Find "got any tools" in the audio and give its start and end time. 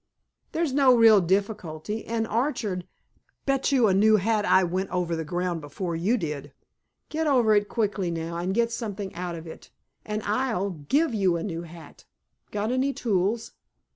12.49-13.51